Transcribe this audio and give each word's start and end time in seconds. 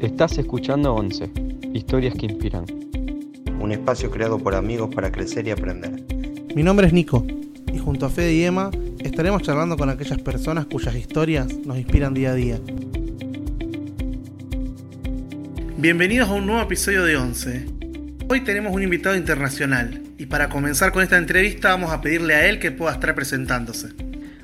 Estás 0.00 0.38
escuchando 0.38 0.94
11, 0.94 1.28
historias 1.74 2.14
que 2.14 2.26
inspiran. 2.26 2.64
Un 3.60 3.72
espacio 3.72 4.12
creado 4.12 4.38
por 4.38 4.54
amigos 4.54 4.94
para 4.94 5.10
crecer 5.10 5.48
y 5.48 5.50
aprender. 5.50 6.04
Mi 6.54 6.62
nombre 6.62 6.86
es 6.86 6.92
Nico 6.92 7.26
y 7.72 7.78
junto 7.78 8.06
a 8.06 8.08
Fede 8.08 8.32
y 8.32 8.44
Emma 8.44 8.70
estaremos 9.00 9.42
charlando 9.42 9.76
con 9.76 9.90
aquellas 9.90 10.20
personas 10.20 10.66
cuyas 10.66 10.94
historias 10.94 11.52
nos 11.66 11.78
inspiran 11.78 12.14
día 12.14 12.30
a 12.30 12.34
día. 12.34 12.60
Bienvenidos 15.76 16.28
a 16.28 16.34
un 16.34 16.46
nuevo 16.46 16.62
episodio 16.62 17.02
de 17.02 17.16
11. 17.16 17.66
Hoy 18.28 18.42
tenemos 18.42 18.72
un 18.72 18.84
invitado 18.84 19.16
internacional 19.16 20.00
y 20.16 20.26
para 20.26 20.48
comenzar 20.48 20.92
con 20.92 21.02
esta 21.02 21.18
entrevista 21.18 21.70
vamos 21.70 21.90
a 21.90 22.00
pedirle 22.00 22.34
a 22.34 22.48
él 22.48 22.60
que 22.60 22.70
pueda 22.70 22.92
estar 22.92 23.16
presentándose. 23.16 23.88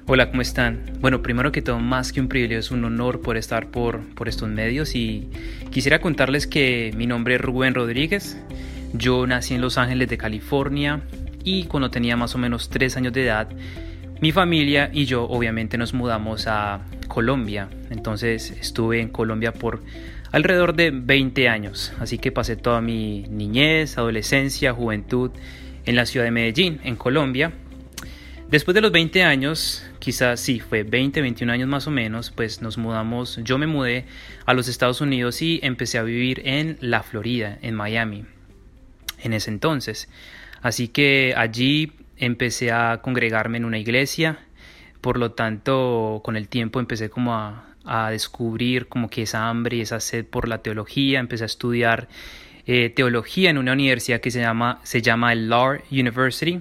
Hola, 0.06 0.28
¿cómo 0.28 0.42
están? 0.42 0.82
Bueno, 1.00 1.22
primero 1.22 1.50
que 1.50 1.62
todo, 1.62 1.78
más 1.78 2.12
que 2.12 2.20
un 2.20 2.28
privilegio, 2.28 2.58
es 2.58 2.70
un 2.70 2.84
honor 2.84 3.22
por 3.22 3.38
estar 3.38 3.70
por, 3.70 4.06
por 4.14 4.28
estos 4.28 4.50
medios 4.50 4.94
y 4.94 5.30
quisiera 5.70 6.02
contarles 6.02 6.46
que 6.46 6.92
mi 6.94 7.06
nombre 7.06 7.36
es 7.36 7.40
Rubén 7.40 7.74
Rodríguez. 7.74 8.36
Yo 8.92 9.26
nací 9.26 9.54
en 9.54 9.62
Los 9.62 9.78
Ángeles 9.78 10.10
de 10.10 10.18
California 10.18 11.00
y 11.42 11.64
cuando 11.64 11.90
tenía 11.90 12.18
más 12.18 12.34
o 12.34 12.38
menos 12.38 12.68
tres 12.68 12.98
años 12.98 13.14
de 13.14 13.24
edad, 13.24 13.48
mi 14.20 14.30
familia 14.30 14.90
y 14.92 15.06
yo 15.06 15.24
obviamente 15.24 15.78
nos 15.78 15.94
mudamos 15.94 16.48
a 16.48 16.82
Colombia. 17.08 17.70
Entonces 17.88 18.50
estuve 18.50 19.00
en 19.00 19.08
Colombia 19.08 19.54
por 19.54 19.82
alrededor 20.32 20.74
de 20.74 20.90
20 20.90 21.48
años, 21.48 21.94
así 21.98 22.18
que 22.18 22.30
pasé 22.30 22.56
toda 22.56 22.82
mi 22.82 23.22
niñez, 23.30 23.96
adolescencia, 23.96 24.74
juventud 24.74 25.30
en 25.86 25.96
la 25.96 26.04
ciudad 26.04 26.26
de 26.26 26.30
Medellín, 26.30 26.78
en 26.84 26.96
Colombia. 26.96 27.52
Después 28.50 28.74
de 28.74 28.82
los 28.82 28.92
20 28.92 29.22
años, 29.24 29.84
quizás 30.04 30.38
sí, 30.38 30.60
fue 30.60 30.82
20, 30.82 31.22
21 31.22 31.50
años 31.50 31.66
más 31.66 31.86
o 31.86 31.90
menos, 31.90 32.30
pues 32.30 32.60
nos 32.60 32.76
mudamos, 32.76 33.40
yo 33.42 33.56
me 33.56 33.66
mudé 33.66 34.04
a 34.44 34.52
los 34.52 34.68
Estados 34.68 35.00
Unidos 35.00 35.40
y 35.40 35.60
empecé 35.62 35.96
a 35.96 36.02
vivir 36.02 36.42
en 36.44 36.76
la 36.80 37.02
Florida, 37.02 37.58
en 37.62 37.74
Miami, 37.74 38.26
en 39.22 39.32
ese 39.32 39.50
entonces. 39.50 40.10
Así 40.60 40.88
que 40.88 41.32
allí 41.36 41.92
empecé 42.18 42.70
a 42.70 43.00
congregarme 43.00 43.56
en 43.56 43.64
una 43.64 43.78
iglesia, 43.78 44.40
por 45.00 45.18
lo 45.18 45.32
tanto 45.32 46.20
con 46.22 46.36
el 46.36 46.48
tiempo 46.48 46.80
empecé 46.80 47.08
como 47.08 47.34
a, 47.34 47.74
a 47.86 48.10
descubrir 48.10 48.88
como 48.88 49.08
que 49.08 49.22
esa 49.22 49.48
hambre 49.48 49.78
y 49.78 49.80
esa 49.80 50.00
sed 50.00 50.26
por 50.26 50.48
la 50.48 50.58
teología, 50.58 51.18
empecé 51.18 51.44
a 51.44 51.46
estudiar 51.46 52.08
eh, 52.66 52.90
teología 52.90 53.48
en 53.48 53.56
una 53.56 53.72
universidad 53.72 54.20
que 54.20 54.30
se 54.30 54.40
llama, 54.40 54.80
se 54.82 55.00
llama 55.00 55.32
el 55.32 55.48
Lahr 55.48 55.82
University, 55.90 56.60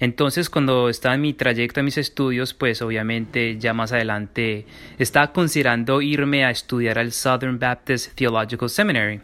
entonces, 0.00 0.50
cuando 0.50 0.88
estaba 0.88 1.14
en 1.14 1.20
mi 1.20 1.34
trayecto, 1.34 1.80
en 1.80 1.86
mis 1.86 1.98
estudios, 1.98 2.54
pues 2.54 2.82
obviamente 2.82 3.58
ya 3.58 3.72
más 3.72 3.92
adelante 3.92 4.66
estaba 4.98 5.32
considerando 5.32 6.02
irme 6.02 6.44
a 6.44 6.50
estudiar 6.50 6.98
al 6.98 7.12
Southern 7.12 7.58
Baptist 7.58 8.14
Theological 8.14 8.68
Seminary. 8.68 9.20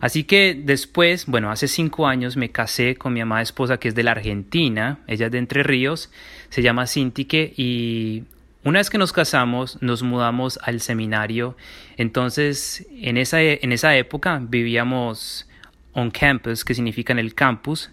Así 0.00 0.24
que 0.24 0.54
después, 0.54 1.26
bueno, 1.26 1.50
hace 1.50 1.66
cinco 1.66 2.06
años 2.06 2.36
me 2.36 2.50
casé 2.50 2.96
con 2.96 3.12
mi 3.12 3.20
amada 3.20 3.42
esposa 3.42 3.78
que 3.78 3.88
es 3.88 3.94
de 3.94 4.02
la 4.02 4.12
Argentina, 4.12 4.98
ella 5.06 5.26
es 5.26 5.32
de 5.32 5.38
Entre 5.38 5.62
Ríos, 5.62 6.10
se 6.50 6.62
llama 6.62 6.86
Cintique 6.86 7.52
y 7.56 8.24
una 8.64 8.80
vez 8.80 8.90
que 8.90 8.98
nos 8.98 9.12
casamos 9.12 9.78
nos 9.80 10.02
mudamos 10.02 10.58
al 10.62 10.80
seminario. 10.80 11.56
Entonces, 11.96 12.86
en 12.92 13.16
esa, 13.16 13.40
en 13.40 13.72
esa 13.72 13.96
época 13.96 14.40
vivíamos 14.42 15.48
on 15.92 16.10
campus, 16.10 16.64
que 16.64 16.74
significa 16.74 17.12
en 17.12 17.18
el 17.18 17.34
campus. 17.34 17.90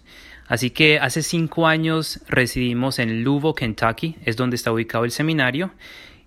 Así 0.48 0.70
que 0.70 0.98
hace 0.98 1.22
cinco 1.22 1.66
años 1.66 2.20
residimos 2.28 2.98
en 2.98 3.24
Louisville, 3.24 3.54
Kentucky, 3.56 4.16
es 4.24 4.36
donde 4.36 4.56
está 4.56 4.72
ubicado 4.72 5.04
el 5.04 5.10
seminario, 5.10 5.72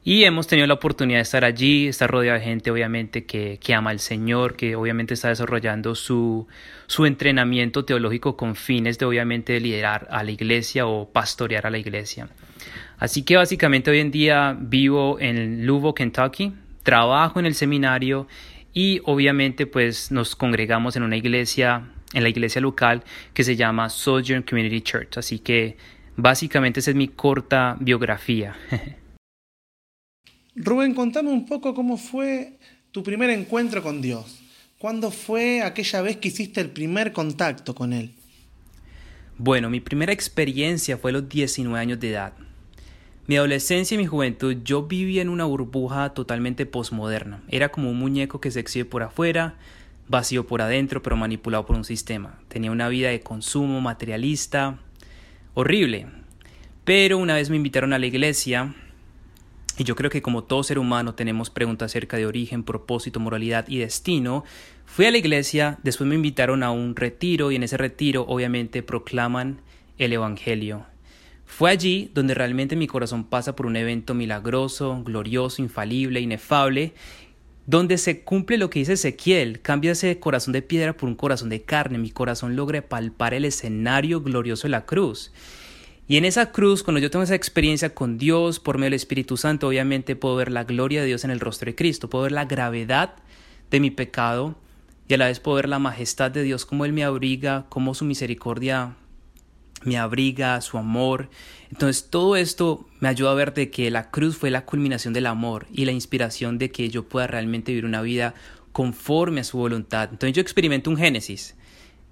y 0.04 0.24
hemos 0.24 0.48
tenido 0.48 0.66
la 0.66 0.76
oportunidad 0.76 1.20
de 1.20 1.24
estar 1.24 1.44
allí, 1.44 1.88
estar 1.88 2.10
rodeado 2.10 2.40
de 2.40 2.46
gente 2.46 2.72
obviamente 2.72 3.26
que, 3.26 3.60
que 3.62 3.74
ama 3.74 3.90
al 3.90 4.00
Señor, 4.00 4.56
que 4.56 4.76
obviamente 4.76 5.14
está 5.14 5.28
desarrollando 5.28 5.94
su, 5.94 6.48
su 6.88 7.06
entrenamiento 7.06 7.84
teológico 7.84 8.38
con 8.38 8.56
fines 8.56 8.98
de 8.98 9.06
obviamente 9.06 9.60
liderar 9.60 10.08
a 10.10 10.24
la 10.24 10.32
iglesia 10.32 10.88
o 10.88 11.10
pastorear 11.10 11.68
a 11.68 11.70
la 11.70 11.78
iglesia. 11.78 12.30
Así 12.98 13.24
que 13.24 13.36
básicamente 13.36 13.92
hoy 13.92 14.00
en 14.00 14.12
día 14.12 14.58
vivo 14.60 15.20
en 15.20 15.66
Louisville, 15.66 15.94
Kentucky, 15.94 16.54
trabajo 16.84 17.40
en 17.40 17.46
el 17.46 17.54
seminario 17.54 18.28
y 18.74 19.02
obviamente 19.04 19.68
pues 19.68 20.12
nos 20.12 20.36
congregamos 20.36 20.96
en 20.96 21.04
una 21.04 21.18
iglesia 21.18 21.84
en 22.14 22.24
la 22.24 22.30
iglesia 22.30 22.62
local 22.62 23.04
que 23.34 23.44
se 23.44 23.56
llama 23.56 23.90
Sojourn 23.90 24.44
Community 24.44 24.82
Church. 24.82 25.18
Así 25.18 25.40
que 25.40 25.78
básicamente 26.16 26.80
esa 26.80 26.92
es 26.92 26.96
mi 26.96 27.08
corta 27.08 27.78
biografía. 27.80 28.56
Rubén, 30.56 30.94
contame 30.94 31.30
un 31.30 31.46
poco 31.46 31.74
cómo 31.74 31.98
fue 31.98 32.58
tu 32.92 33.04
primer 33.04 33.30
encuentro 33.30 33.82
con 33.82 34.02
Dios. 34.02 34.42
¿Cuándo 34.78 35.12
fue 35.12 35.62
aquella 35.62 36.02
vez 36.02 36.18
que 36.18 36.30
hiciste 36.30 36.62
el 36.62 36.70
primer 36.70 37.14
contacto 37.14 37.76
con 37.76 37.94
Él? 37.94 38.14
Bueno, 39.38 39.70
mi 39.70 39.80
primera 39.80 40.12
experiencia 40.12 40.98
fue 40.98 41.12
a 41.12 41.14
los 41.14 41.30
19 41.30 41.80
años 41.80 42.00
de 42.00 42.10
edad. 42.12 42.34
Mi 43.28 43.38
adolescencia 43.38 43.96
y 43.96 43.98
mi 44.00 44.06
juventud 44.06 44.58
yo 44.64 44.84
vivía 44.84 45.22
en 45.22 45.30
una 45.30 45.46
burbuja 45.46 46.14
totalmente 46.14 46.66
posmoderna. 46.66 47.44
Era 47.48 47.70
como 47.70 47.92
un 47.92 48.00
muñeco 48.00 48.42
que 48.42 48.52
se 48.52 48.60
exhibe 48.60 48.86
por 48.86 49.04
afuera, 49.04 49.56
vacío 50.10 50.46
por 50.46 50.62
adentro, 50.62 51.02
pero 51.02 51.16
manipulado 51.16 51.66
por 51.66 51.78
un 51.78 51.86
sistema. 51.86 52.40
Tenía 52.50 52.72
una 52.72 52.90
vida 52.90 53.10
de 53.10 53.22
consumo 53.22 53.80
materialista, 53.80 54.80
horrible. 55.54 56.08
Pero 56.84 57.18
una 57.18 57.36
vez 57.36 57.50
me 57.50 57.56
invitaron 57.56 57.94
a 57.94 58.00
la 58.00 58.08
iglesia, 58.08 58.76
y 59.78 59.84
yo 59.86 59.96
creo 59.96 60.10
que 60.10 60.22
como 60.22 60.44
todo 60.44 60.64
ser 60.64 60.80
humano 60.80 61.16
tenemos 61.16 61.50
preguntas 61.50 61.92
acerca 61.92 62.18
de 62.18 62.26
origen, 62.26 62.64
propósito, 62.64 63.20
moralidad 63.20 63.68
y 63.70 63.78
destino, 63.78 64.44
fui 64.86 65.06
a 65.06 65.12
la 65.12 65.20
iglesia, 65.20 65.78
después 65.84 66.10
me 66.10 66.16
invitaron 66.16 66.64
a 66.64 66.72
un 66.72 66.96
retiro 66.96 67.52
y 67.52 67.56
en 67.56 67.64
ese 67.64 67.78
retiro 67.78 68.26
obviamente 68.28 68.84
proclaman 68.84 69.62
el 69.98 70.12
Evangelio. 70.12 70.86
Fue 71.46 71.72
allí 71.72 72.12
donde 72.14 72.34
realmente 72.34 72.76
mi 72.76 72.88
corazón 72.88 73.24
pasa 73.24 73.56
por 73.56 73.66
un 73.66 73.76
evento 73.76 74.14
milagroso, 74.14 75.02
glorioso, 75.04 75.62
infalible, 75.62 76.20
inefable, 76.20 76.94
donde 77.70 78.00
se 78.00 78.22
cumple 78.22 78.58
lo 78.58 78.72
que 78.72 78.80
dice 78.80 78.94
Ezequiel, 78.94 79.62
cambia 79.62 79.92
ese 79.92 80.20
corazón 80.20 80.54
de 80.54 80.64
piedra 80.64 80.98
por 80.98 81.08
un 81.08 81.14
corazón 81.14 81.50
de 81.50 81.62
carne, 81.62 82.00
mi 82.00 82.10
corazón 82.10 82.56
logra 82.56 82.82
palpar 82.82 83.36
el 83.36 83.46
escenario 83.46 84.22
glorioso 84.22 84.64
de 84.64 84.72
la 84.72 84.88
cruz. 84.88 85.32
Y 86.08 86.18
en 86.18 86.26
esa 86.26 86.52
cruz, 86.52 86.82
cuando 86.82 87.00
yo 87.00 87.12
tengo 87.12 87.22
esa 87.22 87.36
experiencia 87.36 87.94
con 87.94 88.18
Dios 88.18 88.60
por 88.60 88.80
medio 88.80 88.88
del 88.88 88.96
Espíritu 88.96 89.38
Santo, 89.38 89.68
obviamente 89.68 90.16
puedo 90.16 90.36
ver 90.36 90.52
la 90.52 90.64
gloria 90.64 91.02
de 91.02 91.06
Dios 91.06 91.24
en 91.26 91.30
el 91.30 91.40
rostro 91.40 91.68
de 91.68 91.76
Cristo, 91.76 92.10
puedo 92.10 92.24
ver 92.24 92.32
la 92.32 92.46
gravedad 92.46 93.14
de 93.70 93.80
mi 93.80 93.92
pecado 93.92 94.56
y 95.08 95.14
a 95.14 95.18
la 95.18 95.28
vez 95.28 95.40
puedo 95.40 95.58
ver 95.58 95.70
la 95.70 95.78
majestad 95.78 96.32
de 96.32 96.42
Dios, 96.42 96.66
cómo 96.66 96.86
Él 96.86 96.94
me 96.94 97.04
abriga, 97.04 97.68
cómo 97.70 97.94
su 97.94 98.04
misericordia 98.04 98.96
me 99.84 99.98
abriga, 99.98 100.62
su 100.62 100.78
amor. 100.78 101.30
Entonces 101.72 102.10
todo 102.10 102.36
esto 102.36 102.88
me 103.00 103.10
ayuda 103.10 103.32
a 103.32 103.36
ver 103.36 103.54
de 103.54 103.70
que 103.70 103.92
la 103.92 104.10
cruz 104.10 104.38
fue 104.38 104.50
la 104.50 104.66
culminación 104.66 105.14
del 105.14 105.28
amor 105.28 105.68
y 105.72 105.86
la 105.86 105.92
inspiración 105.92 106.58
de 106.58 106.72
que 106.72 106.90
yo 106.90 107.08
pueda 107.08 107.28
realmente 107.28 107.72
vivir 107.72 107.86
una 107.86 108.02
vida 108.02 108.34
conforme 108.72 109.42
a 109.42 109.44
su 109.44 109.58
voluntad. 109.58 110.10
Entonces 110.12 110.36
yo 110.36 110.42
experimento 110.42 110.90
un 110.90 110.98
Génesis. 110.98 111.56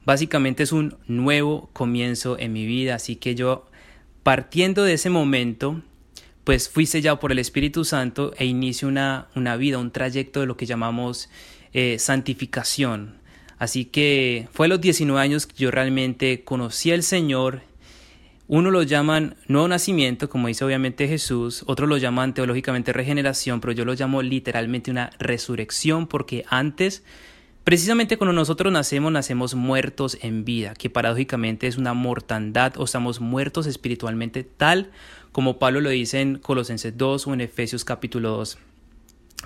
Básicamente 0.05 0.63
es 0.63 0.71
un 0.71 0.95
nuevo 1.07 1.69
comienzo 1.73 2.39
en 2.39 2.53
mi 2.53 2.65
vida, 2.65 2.95
así 2.95 3.17
que 3.17 3.35
yo 3.35 3.65
partiendo 4.23 4.83
de 4.83 4.93
ese 4.93 5.09
momento, 5.09 5.81
pues 6.43 6.69
fui 6.69 6.85
sellado 6.85 7.19
por 7.19 7.31
el 7.31 7.39
Espíritu 7.39 7.83
Santo 7.83 8.33
e 8.37 8.45
inicio 8.45 8.87
una, 8.87 9.27
una 9.35 9.57
vida, 9.57 9.79
un 9.79 9.91
trayecto 9.91 10.39
de 10.39 10.45
lo 10.45 10.55
que 10.55 10.65
llamamos 10.65 11.29
eh, 11.73 11.99
santificación. 11.99 13.17
Así 13.59 13.85
que 13.85 14.47
fue 14.51 14.67
a 14.67 14.69
los 14.69 14.81
19 14.81 15.19
años 15.19 15.47
que 15.47 15.55
yo 15.55 15.71
realmente 15.71 16.43
conocí 16.43 16.91
al 16.91 17.03
Señor. 17.03 17.61
Uno 18.47 18.71
lo 18.71 18.83
llaman 18.83 19.35
nuevo 19.47 19.67
nacimiento, 19.67 20.29
como 20.29 20.47
dice 20.47 20.63
obviamente 20.63 21.07
Jesús, 21.07 21.63
otros 21.65 21.89
lo 21.89 21.97
llaman 21.97 22.33
teológicamente 22.33 22.93
regeneración, 22.93 23.59
pero 23.59 23.73
yo 23.73 23.83
lo 23.83 23.93
llamo 23.93 24.21
literalmente 24.21 24.89
una 24.89 25.09
resurrección 25.19 26.07
porque 26.07 26.45
antes, 26.47 27.03
precisamente 27.65 28.17
cuando 28.17 28.31
nosotros 28.31 28.71
nacemos, 28.71 29.11
nacemos 29.11 29.53
muertos 29.53 30.17
en 30.21 30.45
vida, 30.45 30.73
que 30.75 30.89
paradójicamente 30.89 31.67
es 31.67 31.77
una 31.77 31.93
mortandad 31.93 32.77
o 32.77 32.85
estamos 32.85 33.19
muertos 33.19 33.67
espiritualmente 33.67 34.43
tal 34.43 34.91
como 35.33 35.59
Pablo 35.59 35.81
lo 35.81 35.89
dice 35.89 36.21
en 36.21 36.37
Colosenses 36.37 36.97
2 36.97 37.27
o 37.27 37.33
en 37.33 37.41
Efesios 37.41 37.83
capítulo 37.83 38.29
2 38.29 38.57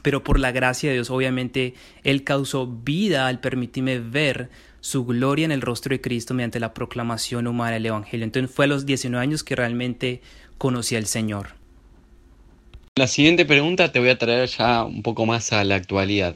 pero 0.01 0.23
por 0.23 0.39
la 0.39 0.51
gracia 0.51 0.89
de 0.89 0.95
Dios, 0.95 1.09
obviamente, 1.09 1.73
Él 2.03 2.23
causó 2.23 2.67
vida 2.67 3.27
al 3.27 3.39
permitirme 3.39 3.99
ver 3.99 4.49
su 4.79 5.05
gloria 5.05 5.45
en 5.45 5.51
el 5.51 5.61
rostro 5.61 5.93
de 5.93 6.01
Cristo 6.01 6.33
mediante 6.33 6.59
la 6.59 6.73
proclamación 6.73 7.47
humana 7.47 7.73
del 7.73 7.85
Evangelio. 7.85 8.23
Entonces 8.23 8.53
fue 8.53 8.65
a 8.65 8.67
los 8.67 8.85
19 8.85 9.21
años 9.21 9.43
que 9.43 9.55
realmente 9.55 10.21
conocí 10.57 10.95
al 10.95 11.05
Señor. 11.05 11.49
La 12.97 13.07
siguiente 13.07 13.45
pregunta 13.45 13.91
te 13.91 13.99
voy 13.99 14.09
a 14.09 14.17
traer 14.17 14.49
ya 14.49 14.83
un 14.83 15.01
poco 15.01 15.25
más 15.25 15.53
a 15.53 15.63
la 15.63 15.75
actualidad. 15.75 16.35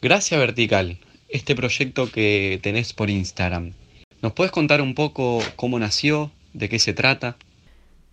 Gracia 0.00 0.38
Vertical, 0.38 0.98
este 1.28 1.54
proyecto 1.54 2.10
que 2.10 2.58
tenés 2.62 2.92
por 2.92 3.10
Instagram. 3.10 3.72
¿Nos 4.22 4.32
puedes 4.32 4.50
contar 4.50 4.80
un 4.80 4.94
poco 4.94 5.42
cómo 5.56 5.78
nació, 5.78 6.32
de 6.52 6.68
qué 6.68 6.78
se 6.78 6.94
trata? 6.94 7.36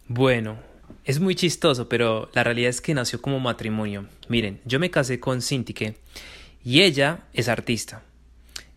Bueno, 0.07 0.57
es 1.05 1.19
muy 1.19 1.35
chistoso, 1.35 1.87
pero 1.87 2.29
la 2.33 2.43
realidad 2.43 2.69
es 2.69 2.81
que 2.81 2.95
nació 2.95 3.21
como 3.21 3.39
matrimonio. 3.39 4.07
Miren, 4.27 4.59
yo 4.65 4.79
me 4.79 4.89
casé 4.89 5.19
con 5.19 5.41
Cintique 5.41 5.95
y 6.63 6.81
ella 6.81 7.19
es 7.33 7.47
artista. 7.47 8.01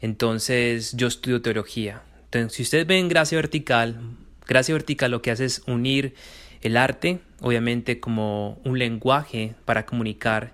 Entonces 0.01 0.93
yo 0.95 1.07
estudio 1.07 1.41
teología. 1.41 2.03
Entonces, 2.25 2.53
si 2.53 2.63
ustedes 2.63 2.87
ven 2.87 3.09
Gracia 3.09 3.37
Vertical, 3.37 3.99
Gracia 4.47 4.75
Vertical 4.75 5.11
lo 5.11 5.23
que 5.23 5.31
hace 5.31 5.47
es 5.47 5.63
unir 5.67 6.15
el 6.61 6.77
arte, 6.77 7.21
obviamente 7.41 7.99
como 7.99 8.61
un 8.65 8.79
lenguaje 8.79 9.55
para 9.65 9.87
comunicar. 9.87 10.53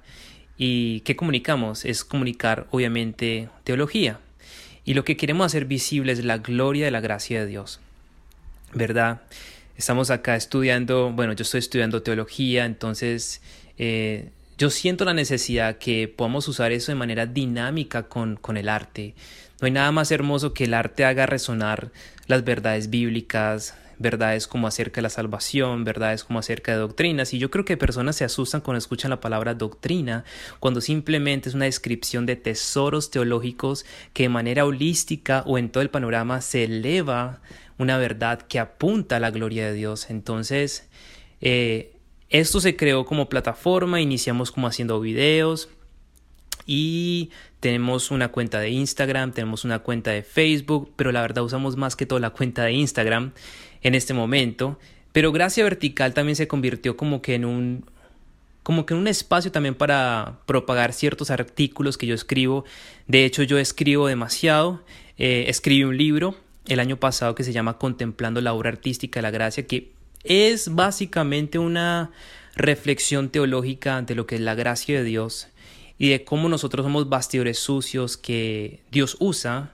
¿Y 0.56 1.00
qué 1.00 1.16
comunicamos? 1.16 1.84
Es 1.84 2.04
comunicar, 2.04 2.68
obviamente, 2.70 3.48
teología. 3.64 4.20
Y 4.84 4.94
lo 4.94 5.04
que 5.04 5.16
queremos 5.16 5.46
hacer 5.46 5.64
visible 5.64 6.12
es 6.12 6.24
la 6.24 6.38
gloria 6.38 6.84
de 6.84 6.92
la 6.92 7.00
gracia 7.00 7.40
de 7.40 7.46
Dios. 7.46 7.80
¿Verdad? 8.72 9.22
Estamos 9.76 10.10
acá 10.10 10.36
estudiando, 10.36 11.10
bueno, 11.12 11.32
yo 11.32 11.42
estoy 11.42 11.58
estudiando 11.58 12.02
teología, 12.02 12.64
entonces 12.64 13.40
eh, 13.76 14.30
yo 14.56 14.70
siento 14.70 15.04
la 15.04 15.14
necesidad 15.14 15.78
que 15.78 16.06
podamos 16.06 16.46
usar 16.46 16.70
eso 16.70 16.92
de 16.92 16.96
manera 16.96 17.26
dinámica 17.26 18.04
con, 18.04 18.36
con 18.36 18.56
el 18.56 18.68
arte. 18.68 19.14
No 19.60 19.66
hay 19.66 19.72
nada 19.72 19.90
más 19.90 20.12
hermoso 20.12 20.54
que 20.54 20.64
el 20.64 20.74
arte 20.74 21.04
haga 21.04 21.26
resonar 21.26 21.90
las 22.28 22.44
verdades 22.44 22.88
bíblicas, 22.88 23.74
verdades 23.98 24.46
como 24.46 24.66
acerca 24.66 24.96
de 24.96 25.02
la 25.02 25.10
salvación, 25.10 25.84
verdades 25.84 26.24
como 26.24 26.38
acerca 26.38 26.72
de 26.72 26.78
doctrinas. 26.78 27.34
Y 27.34 27.38
yo 27.38 27.50
creo 27.50 27.64
que 27.64 27.76
personas 27.76 28.16
se 28.16 28.24
asustan 28.24 28.60
cuando 28.60 28.78
escuchan 28.78 29.10
la 29.10 29.20
palabra 29.20 29.54
doctrina, 29.54 30.24
cuando 30.60 30.80
simplemente 30.80 31.48
es 31.48 31.54
una 31.54 31.64
descripción 31.64 32.26
de 32.26 32.36
tesoros 32.36 33.10
teológicos 33.10 33.84
que 34.12 34.24
de 34.24 34.28
manera 34.28 34.64
holística 34.64 35.42
o 35.46 35.58
en 35.58 35.70
todo 35.70 35.82
el 35.82 35.90
panorama 35.90 36.40
se 36.40 36.64
eleva 36.64 37.40
una 37.78 37.98
verdad 37.98 38.42
que 38.42 38.58
apunta 38.58 39.16
a 39.16 39.20
la 39.20 39.30
gloria 39.30 39.66
de 39.66 39.72
Dios. 39.72 40.10
Entonces, 40.10 40.88
eh, 41.40 41.92
esto 42.30 42.60
se 42.60 42.76
creó 42.76 43.04
como 43.04 43.28
plataforma, 43.28 44.00
iniciamos 44.00 44.50
como 44.50 44.66
haciendo 44.66 45.00
videos 45.00 45.68
y 46.66 47.30
tenemos 47.60 48.10
una 48.10 48.28
cuenta 48.28 48.60
de 48.60 48.70
Instagram, 48.70 49.32
tenemos 49.32 49.64
una 49.64 49.80
cuenta 49.80 50.10
de 50.10 50.22
Facebook, 50.22 50.92
pero 50.96 51.12
la 51.12 51.20
verdad 51.20 51.44
usamos 51.44 51.76
más 51.76 51.96
que 51.96 52.06
todo 52.06 52.18
la 52.18 52.30
cuenta 52.30 52.64
de 52.64 52.72
Instagram 52.72 53.32
en 53.82 53.94
este 53.94 54.14
momento. 54.14 54.78
Pero 55.12 55.32
Gracia 55.32 55.64
Vertical 55.64 56.14
también 56.14 56.36
se 56.36 56.48
convirtió 56.48 56.96
como 56.96 57.22
que 57.22 57.34
en 57.34 57.44
un 57.44 57.84
como 58.62 58.86
que 58.86 58.94
en 58.94 59.00
un 59.00 59.08
espacio 59.08 59.52
también 59.52 59.74
para 59.74 60.38
propagar 60.46 60.94
ciertos 60.94 61.30
artículos 61.30 61.98
que 61.98 62.06
yo 62.06 62.14
escribo. 62.14 62.64
De 63.06 63.26
hecho, 63.26 63.42
yo 63.42 63.58
escribo 63.58 64.06
demasiado. 64.06 64.82
Eh, 65.18 65.44
escribí 65.48 65.84
un 65.84 65.98
libro 65.98 66.34
el 66.66 66.80
año 66.80 66.98
pasado 66.98 67.34
que 67.34 67.44
se 67.44 67.52
llama 67.52 67.78
Contemplando 67.78 68.40
la 68.40 68.54
obra 68.54 68.70
artística 68.70 69.18
de 69.18 69.22
la 69.22 69.30
gracia, 69.30 69.66
que 69.66 69.92
es 70.24 70.74
básicamente 70.74 71.58
una 71.58 72.10
reflexión 72.56 73.28
teológica 73.28 74.00
de 74.02 74.14
lo 74.14 74.26
que 74.26 74.36
es 74.36 74.40
la 74.40 74.54
gracia 74.54 74.98
de 74.98 75.04
Dios 75.04 75.48
y 75.98 76.08
de 76.08 76.24
cómo 76.24 76.48
nosotros 76.48 76.84
somos 76.84 77.08
bastidores 77.08 77.58
sucios 77.58 78.16
que 78.16 78.80
Dios 78.90 79.16
usa 79.20 79.72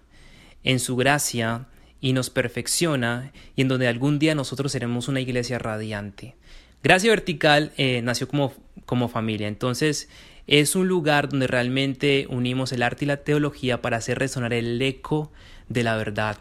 en 0.64 0.80
su 0.80 0.96
gracia 0.96 1.66
y 2.00 2.12
nos 2.12 2.30
perfecciona 2.30 3.32
y 3.56 3.62
en 3.62 3.68
donde 3.68 3.88
algún 3.88 4.18
día 4.18 4.34
nosotros 4.34 4.72
seremos 4.72 5.08
una 5.08 5.20
iglesia 5.20 5.58
radiante. 5.58 6.34
Gracia 6.82 7.10
Vertical 7.10 7.72
eh, 7.76 8.00
nació 8.02 8.26
como, 8.26 8.54
como 8.86 9.08
familia, 9.08 9.48
entonces 9.48 10.08
es 10.46 10.74
un 10.74 10.88
lugar 10.88 11.28
donde 11.28 11.46
realmente 11.46 12.26
unimos 12.28 12.72
el 12.72 12.82
arte 12.82 13.04
y 13.04 13.08
la 13.08 13.18
teología 13.18 13.82
para 13.82 13.98
hacer 13.98 14.18
resonar 14.18 14.52
el 14.54 14.80
eco 14.80 15.30
de 15.68 15.84
la 15.84 15.96
verdad. 15.96 16.38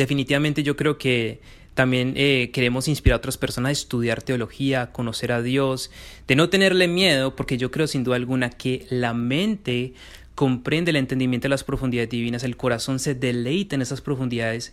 Definitivamente 0.00 0.62
yo 0.62 0.76
creo 0.76 0.96
que 0.96 1.40
también 1.74 2.14
eh, 2.16 2.48
queremos 2.54 2.88
inspirar 2.88 3.16
a 3.16 3.18
otras 3.18 3.36
personas 3.36 3.68
a 3.68 3.72
estudiar 3.72 4.22
teología, 4.22 4.92
conocer 4.92 5.30
a 5.30 5.42
Dios, 5.42 5.90
de 6.26 6.36
no 6.36 6.48
tenerle 6.48 6.88
miedo, 6.88 7.36
porque 7.36 7.58
yo 7.58 7.70
creo 7.70 7.86
sin 7.86 8.02
duda 8.02 8.16
alguna 8.16 8.48
que 8.48 8.86
la 8.88 9.12
mente 9.12 9.92
comprende 10.34 10.90
el 10.90 10.96
entendimiento 10.96 11.44
de 11.44 11.50
las 11.50 11.64
profundidades 11.64 12.08
divinas, 12.08 12.44
el 12.44 12.56
corazón 12.56 12.98
se 12.98 13.14
deleita 13.14 13.74
en 13.74 13.82
esas 13.82 14.00
profundidades 14.00 14.72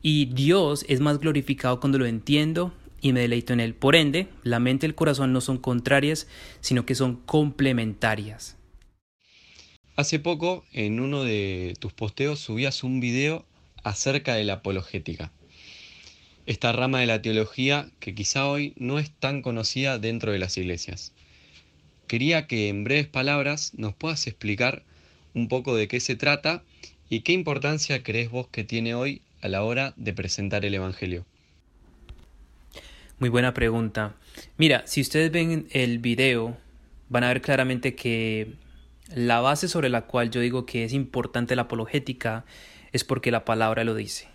y 0.00 0.26
Dios 0.26 0.84
es 0.88 1.00
más 1.00 1.18
glorificado 1.18 1.80
cuando 1.80 1.98
lo 1.98 2.06
entiendo 2.06 2.72
y 3.00 3.12
me 3.12 3.18
deleito 3.18 3.52
en 3.54 3.58
él. 3.58 3.74
Por 3.74 3.96
ende, 3.96 4.28
la 4.44 4.60
mente 4.60 4.86
y 4.86 4.90
el 4.90 4.94
corazón 4.94 5.32
no 5.32 5.40
son 5.40 5.58
contrarias, 5.58 6.28
sino 6.60 6.86
que 6.86 6.94
son 6.94 7.16
complementarias. 7.16 8.56
Hace 9.96 10.20
poco, 10.20 10.64
en 10.72 11.00
uno 11.00 11.24
de 11.24 11.74
tus 11.80 11.92
posteos, 11.92 12.38
subías 12.38 12.84
un 12.84 13.00
video 13.00 13.44
acerca 13.82 14.34
de 14.34 14.44
la 14.44 14.54
apologética 14.54 15.32
esta 16.46 16.72
rama 16.72 17.00
de 17.00 17.06
la 17.06 17.22
teología 17.22 17.88
que 18.00 18.14
quizá 18.14 18.46
hoy 18.46 18.74
no 18.76 18.98
es 18.98 19.10
tan 19.10 19.42
conocida 19.42 19.98
dentro 19.98 20.32
de 20.32 20.38
las 20.38 20.56
iglesias. 20.56 21.12
Quería 22.06 22.46
que 22.46 22.68
en 22.68 22.84
breves 22.84 23.06
palabras 23.06 23.72
nos 23.74 23.94
puedas 23.94 24.26
explicar 24.26 24.82
un 25.34 25.48
poco 25.48 25.76
de 25.76 25.88
qué 25.88 26.00
se 26.00 26.16
trata 26.16 26.62
y 27.08 27.20
qué 27.20 27.32
importancia 27.32 28.02
crees 28.02 28.30
vos 28.30 28.48
que 28.48 28.64
tiene 28.64 28.94
hoy 28.94 29.22
a 29.40 29.48
la 29.48 29.62
hora 29.62 29.94
de 29.96 30.12
presentar 30.12 30.64
el 30.64 30.74
Evangelio. 30.74 31.24
Muy 33.18 33.28
buena 33.28 33.54
pregunta. 33.54 34.16
Mira, 34.56 34.82
si 34.86 35.00
ustedes 35.00 35.30
ven 35.30 35.68
el 35.70 36.00
video, 36.00 36.56
van 37.08 37.24
a 37.24 37.28
ver 37.28 37.40
claramente 37.40 37.94
que 37.94 38.54
la 39.14 39.40
base 39.40 39.68
sobre 39.68 39.90
la 39.90 40.02
cual 40.02 40.30
yo 40.30 40.40
digo 40.40 40.66
que 40.66 40.84
es 40.84 40.92
importante 40.92 41.54
la 41.54 41.62
apologética 41.62 42.44
es 42.92 43.04
porque 43.04 43.30
la 43.30 43.44
palabra 43.44 43.84
lo 43.84 43.94
dice. 43.94 44.28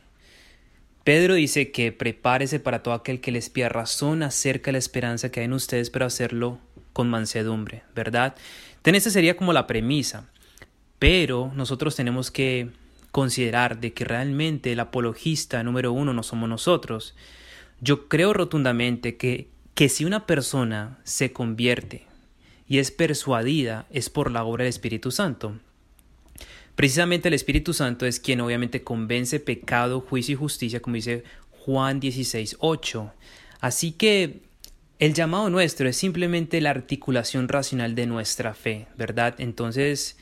Pedro 1.04 1.36
dice 1.36 1.72
que 1.72 1.92
prepárese 1.92 2.60
para 2.60 2.84
todo 2.84 2.94
aquel 2.94 3.22
que 3.22 3.32
les 3.32 3.50
pida 3.50 3.70
razón 3.70 4.24
acerca 4.24 4.70
de 4.70 4.74
la 4.74 4.78
esperanza 4.80 5.32
que 5.32 5.40
hay 5.40 5.46
en 5.46 5.54
ustedes, 5.54 5.90
pero 5.90 6.06
hacerlo 6.06 6.60
con 6.92 7.10
mansedumbre, 7.10 7.84
¿verdad? 7.96 8.36
Entonces 8.76 9.04
esa 9.04 9.12
sería 9.12 9.38
como 9.38 9.54
la 9.54 9.68
premisa. 9.68 10.30
Pero 11.00 11.52
nosotros 11.56 11.96
tenemos 11.96 12.32
que 12.32 12.72
considerar 13.12 13.80
de 13.80 13.94
que 13.94 14.04
realmente 14.04 14.72
el 14.72 14.80
apologista 14.80 15.64
número 15.64 15.92
uno 15.92 16.14
no 16.14 16.24
somos 16.24 16.50
nosotros. 16.50 17.16
Yo 17.80 18.08
creo 18.08 18.34
rotundamente 18.34 19.16
que, 19.18 19.48
que 19.76 19.90
si 19.90 20.06
una 20.06 20.26
persona 20.26 21.00
se 21.04 21.32
convierte 21.32 22.06
y 22.68 22.80
es 22.80 22.92
persuadida 22.92 23.86
es 23.92 24.10
por 24.10 24.32
la 24.32 24.44
obra 24.44 24.64
del 24.64 24.70
Espíritu 24.70 25.12
Santo. 25.12 25.58
Precisamente 26.78 27.28
el 27.28 27.34
Espíritu 27.34 27.74
Santo 27.74 28.06
es 28.06 28.20
quien 28.20 28.40
obviamente 28.40 28.84
convence 28.84 29.40
pecado, 29.40 30.00
juicio 30.00 30.34
y 30.34 30.36
justicia, 30.36 30.80
como 30.80 30.96
dice 30.96 31.24
Juan 31.50 32.00
16, 32.00 32.58
8. 32.60 33.14
Así 33.60 33.94
que 33.94 34.42
el 35.00 35.16
llamado 35.16 35.50
nuestro 35.50 35.90
es 35.90 35.98
simplemente 35.98 36.62
la 36.62 36.70
articulación 36.70 37.48
racional 37.48 37.96
de 37.96 38.06
nuestra 38.06 38.54
fe, 38.54 38.86
¿verdad? 38.96 39.34
Entonces, 39.40 40.18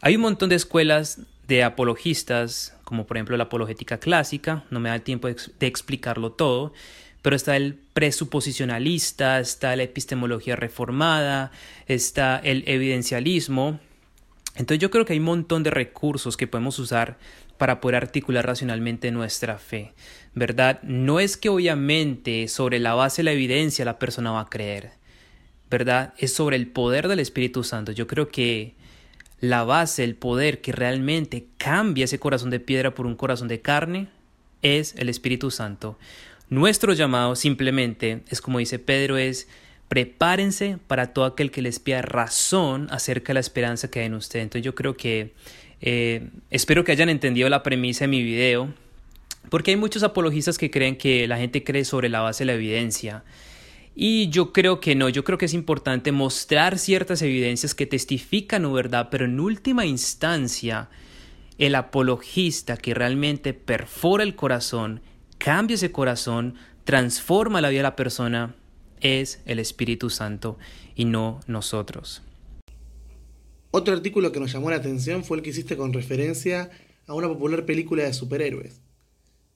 hay 0.00 0.14
un 0.14 0.22
montón 0.22 0.48
de 0.48 0.54
escuelas 0.54 1.22
de 1.48 1.64
apologistas, 1.64 2.76
como 2.84 3.04
por 3.04 3.16
ejemplo 3.16 3.36
la 3.36 3.44
apologética 3.44 3.98
clásica, 3.98 4.62
no 4.70 4.78
me 4.78 4.90
da 4.90 4.94
el 4.94 5.02
tiempo 5.02 5.26
de, 5.26 5.36
explicarlo 5.66 6.30
todo, 6.30 6.72
pero 7.20 7.34
está 7.34 7.56
el 7.56 7.74
presuposicionalista, 7.92 9.40
está 9.40 9.74
la 9.74 9.82
epistemología 9.82 10.54
reformada, 10.54 11.50
está 11.88 12.38
el 12.38 12.62
evidencialismo, 12.68 13.80
entonces 14.56 14.78
yo 14.78 14.90
creo 14.90 15.04
que 15.04 15.12
hay 15.12 15.18
un 15.18 15.26
montón 15.26 15.62
de 15.62 15.70
recursos 15.70 16.36
que 16.36 16.46
podemos 16.46 16.78
usar 16.78 17.18
para 17.58 17.80
poder 17.80 17.96
articular 17.96 18.46
racionalmente 18.46 19.10
nuestra 19.10 19.58
fe, 19.58 19.92
¿verdad? 20.34 20.82
No 20.82 21.20
es 21.20 21.36
que 21.36 21.48
obviamente 21.48 22.48
sobre 22.48 22.78
la 22.78 22.94
base 22.94 23.20
de 23.20 23.24
la 23.24 23.32
evidencia 23.32 23.84
la 23.84 23.98
persona 23.98 24.32
va 24.32 24.42
a 24.42 24.50
creer, 24.50 24.92
¿verdad? 25.70 26.14
Es 26.18 26.32
sobre 26.32 26.56
el 26.56 26.68
poder 26.68 27.08
del 27.08 27.20
Espíritu 27.20 27.64
Santo. 27.64 27.92
Yo 27.92 28.06
creo 28.06 28.28
que 28.28 28.74
la 29.40 29.64
base, 29.64 30.04
el 30.04 30.14
poder 30.14 30.60
que 30.60 30.72
realmente 30.72 31.46
cambia 31.58 32.04
ese 32.04 32.18
corazón 32.18 32.50
de 32.50 32.60
piedra 32.60 32.94
por 32.94 33.06
un 33.06 33.16
corazón 33.16 33.48
de 33.48 33.60
carne 33.60 34.08
es 34.62 34.94
el 34.96 35.08
Espíritu 35.08 35.50
Santo. 35.50 35.98
Nuestro 36.48 36.92
llamado 36.92 37.36
simplemente 37.36 38.22
es 38.28 38.40
como 38.40 38.58
dice 38.58 38.78
Pedro, 38.78 39.18
es 39.18 39.48
prepárense 39.88 40.78
para 40.86 41.12
todo 41.12 41.24
aquel 41.24 41.50
que 41.50 41.62
les 41.62 41.78
pida 41.78 42.02
razón 42.02 42.88
acerca 42.90 43.28
de 43.28 43.34
la 43.34 43.40
esperanza 43.40 43.90
que 43.90 44.00
hay 44.00 44.06
en 44.06 44.14
usted. 44.14 44.40
Entonces 44.40 44.64
yo 44.64 44.74
creo 44.74 44.96
que 44.96 45.32
eh, 45.80 46.28
espero 46.50 46.84
que 46.84 46.92
hayan 46.92 47.08
entendido 47.08 47.48
la 47.48 47.62
premisa 47.62 48.04
de 48.04 48.08
mi 48.08 48.22
video, 48.22 48.72
porque 49.50 49.70
hay 49.70 49.76
muchos 49.76 50.02
apologistas 50.02 50.58
que 50.58 50.70
creen 50.70 50.96
que 50.96 51.28
la 51.28 51.38
gente 51.38 51.62
cree 51.62 51.84
sobre 51.84 52.08
la 52.08 52.20
base 52.20 52.44
de 52.44 52.46
la 52.46 52.54
evidencia. 52.54 53.24
Y 53.94 54.28
yo 54.28 54.52
creo 54.52 54.80
que 54.80 54.94
no, 54.94 55.08
yo 55.08 55.24
creo 55.24 55.38
que 55.38 55.46
es 55.46 55.54
importante 55.54 56.12
mostrar 56.12 56.78
ciertas 56.78 57.22
evidencias 57.22 57.74
que 57.74 57.86
testifican 57.86 58.70
verdad, 58.72 59.08
pero 59.10 59.24
en 59.24 59.40
última 59.40 59.86
instancia, 59.86 60.90
el 61.56 61.74
apologista 61.74 62.76
que 62.76 62.92
realmente 62.92 63.54
perfora 63.54 64.22
el 64.22 64.34
corazón, 64.36 65.00
cambia 65.38 65.76
ese 65.76 65.92
corazón, 65.92 66.56
transforma 66.84 67.62
la 67.62 67.70
vida 67.70 67.78
de 67.78 67.84
la 67.84 67.96
persona, 67.96 68.54
es 69.00 69.40
el 69.46 69.58
Espíritu 69.58 70.10
Santo 70.10 70.58
y 70.94 71.04
no 71.04 71.40
nosotros. 71.46 72.22
Otro 73.70 73.94
artículo 73.94 74.32
que 74.32 74.40
nos 74.40 74.52
llamó 74.52 74.70
la 74.70 74.76
atención 74.76 75.24
fue 75.24 75.36
el 75.36 75.42
que 75.42 75.50
hiciste 75.50 75.76
con 75.76 75.92
referencia 75.92 76.70
a 77.06 77.14
una 77.14 77.28
popular 77.28 77.66
película 77.66 78.04
de 78.04 78.12
superhéroes. 78.12 78.80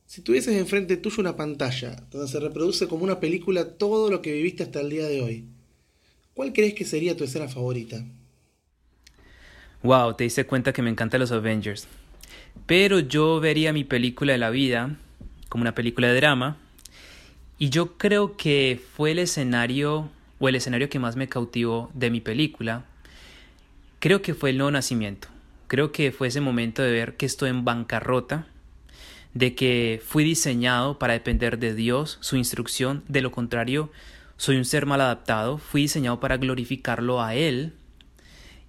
Si 0.07 0.23
tuvieses 0.23 0.57
enfrente 0.57 0.97
tuyo 0.97 1.21
una 1.21 1.37
pantalla 1.37 2.05
donde 2.11 2.29
se 2.29 2.41
reproduce 2.41 2.89
como 2.89 3.05
una 3.05 3.21
película 3.21 3.79
todo 3.79 4.11
lo 4.11 4.23
que 4.23 4.33
viviste 4.33 4.65
hasta 4.65 4.81
el 4.81 4.91
día 4.91 5.07
de 5.07 5.23
hoy, 5.23 5.45
¿cuál 6.35 6.53
crees 6.53 6.75
que 6.75 6.85
sería 6.85 7.17
tu 7.17 7.25
escena 7.25 7.49
favorita? 7.49 8.05
Wow, 9.83 10.15
te 10.15 10.25
diste 10.25 10.45
cuenta 10.45 10.73
que 10.73 10.83
me 10.83 10.91
encantan 10.91 11.21
los 11.21 11.33
Avengers. 11.33 11.87
Pero 12.67 12.99
yo 12.99 13.41
vería 13.41 13.73
mi 13.73 13.85
película 13.85 14.33
de 14.33 14.39
la 14.39 14.51
vida 14.51 14.99
como 15.49 15.63
una 15.63 15.75
película 15.75 16.09
de 16.09 16.17
drama. 16.17 16.59
Y 17.63 17.69
yo 17.69 17.99
creo 17.99 18.39
que 18.39 18.81
fue 18.97 19.11
el 19.11 19.19
escenario 19.19 20.09
o 20.39 20.49
el 20.49 20.55
escenario 20.55 20.89
que 20.89 20.99
más 20.99 21.17
me 21.17 21.29
cautivó 21.29 21.91
de 21.93 22.09
mi 22.09 22.23
película. 22.23 22.87
Creo 23.99 24.23
que 24.23 24.33
fue 24.33 24.49
el 24.49 24.57
nuevo 24.57 24.71
nacimiento. 24.71 25.29
Creo 25.67 25.93
que 25.93 26.11
fue 26.11 26.29
ese 26.29 26.41
momento 26.41 26.81
de 26.81 26.91
ver 26.91 27.19
que 27.19 27.27
estoy 27.27 27.51
en 27.51 27.67
bancarrota, 27.67 28.47
de 29.35 29.55
que 29.55 30.01
fui 30.03 30.25
diseñado 30.25 30.99
para 30.99 31.13
depender 31.13 31.59
de 31.59 31.75
Dios, 31.75 32.17
su 32.23 32.37
instrucción, 32.37 33.05
de 33.09 33.21
lo 33.21 33.31
contrario, 33.31 33.93
soy 34.39 34.57
un 34.57 34.65
ser 34.65 34.87
mal 34.87 35.03
adaptado, 35.03 35.59
fui 35.59 35.83
diseñado 35.83 36.19
para 36.19 36.39
glorificarlo 36.39 37.23
a 37.23 37.35
Él, 37.35 37.75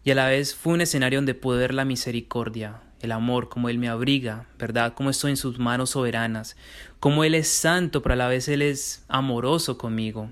y 0.04 0.12
a 0.12 0.16
la 0.16 0.28
vez 0.28 0.54
fue 0.54 0.74
un 0.74 0.82
escenario 0.82 1.20
donde 1.20 1.34
pude 1.34 1.60
ver 1.60 1.74
la 1.74 1.86
misericordia, 1.86 2.82
el 3.02 3.12
amor, 3.12 3.50
como 3.50 3.70
Él 3.70 3.78
me 3.78 3.90
abriga, 3.90 4.46
¿verdad? 4.58 4.94
Cómo 4.94 5.10
estoy 5.10 5.32
en 5.32 5.38
sus 5.38 5.60
manos 5.60 5.92
soberanas, 5.92 6.56
cómo 7.00 7.24
Él 7.24 7.36
es 7.36 7.48
santo, 7.48 8.02
pero 8.02 8.14
a 8.14 8.18
la 8.18 8.28
vez 8.28 8.48
Él 8.48 8.62
es 8.62 9.04
amoroso 9.08 9.78
conmigo. 9.78 10.32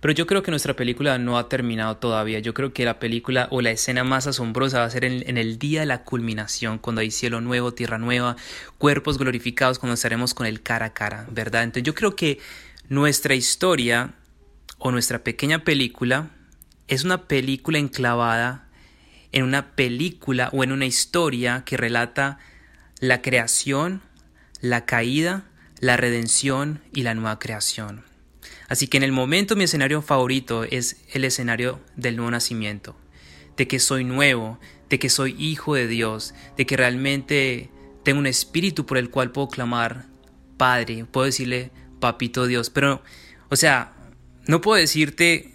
Pero 0.00 0.14
yo 0.14 0.26
creo 0.26 0.42
que 0.42 0.50
nuestra 0.50 0.74
película 0.74 1.18
no 1.18 1.38
ha 1.38 1.50
terminado 1.50 1.98
todavía. 1.98 2.38
Yo 2.38 2.54
creo 2.54 2.72
que 2.72 2.86
la 2.86 2.98
película 2.98 3.48
o 3.50 3.60
la 3.60 3.70
escena 3.70 4.02
más 4.02 4.26
asombrosa 4.26 4.78
va 4.80 4.86
a 4.86 4.90
ser 4.90 5.04
en, 5.04 5.36
el 5.36 5.58
día 5.58 5.80
de 5.80 5.86
la 5.86 6.04
culminación, 6.04 6.78
cuando 6.78 7.02
hay 7.02 7.10
cielo 7.10 7.42
nuevo, 7.42 7.74
tierra 7.74 7.98
nueva, 7.98 8.36
cuerpos 8.78 9.18
glorificados, 9.18 9.78
cuando 9.78 9.94
estaremos 9.94 10.32
con 10.32 10.46
el 10.46 10.62
cara 10.62 10.86
a 10.86 10.94
cara, 10.94 11.26
¿verdad? 11.30 11.64
Entonces 11.64 11.82
yo 11.82 11.94
creo 11.94 12.16
que 12.16 12.38
nuestra 12.88 13.34
historia 13.34 14.14
o 14.78 14.90
nuestra 14.90 15.22
pequeña 15.22 15.64
película 15.64 16.30
es 16.88 17.04
una 17.04 17.28
película 17.28 17.78
enclavada 17.78 18.69
en 19.32 19.44
una 19.44 19.74
película 19.74 20.50
o 20.52 20.64
en 20.64 20.72
una 20.72 20.86
historia 20.86 21.62
que 21.64 21.76
relata 21.76 22.38
la 22.98 23.22
creación, 23.22 24.02
la 24.60 24.84
caída, 24.84 25.44
la 25.80 25.96
redención 25.96 26.80
y 26.92 27.02
la 27.02 27.14
nueva 27.14 27.38
creación. 27.38 28.04
Así 28.68 28.86
que 28.86 28.98
en 28.98 29.02
el 29.02 29.12
momento 29.12 29.56
mi 29.56 29.64
escenario 29.64 30.02
favorito 30.02 30.64
es 30.64 30.98
el 31.12 31.24
escenario 31.24 31.80
del 31.96 32.16
nuevo 32.16 32.30
nacimiento, 32.30 32.96
de 33.56 33.66
que 33.66 33.80
soy 33.80 34.04
nuevo, 34.04 34.60
de 34.88 34.98
que 34.98 35.08
soy 35.10 35.34
hijo 35.38 35.74
de 35.74 35.86
Dios, 35.86 36.34
de 36.56 36.66
que 36.66 36.76
realmente 36.76 37.70
tengo 38.04 38.20
un 38.20 38.26
espíritu 38.26 38.86
por 38.86 38.98
el 38.98 39.10
cual 39.10 39.32
puedo 39.32 39.48
clamar 39.48 40.06
Padre, 40.56 41.04
puedo 41.04 41.26
decirle 41.26 41.70
Papito 42.00 42.46
Dios, 42.46 42.70
pero, 42.70 43.02
o 43.48 43.56
sea, 43.56 43.92
no 44.46 44.60
puedo 44.60 44.78
decirte 44.78 45.54